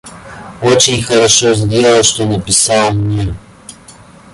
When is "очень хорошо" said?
0.63-1.53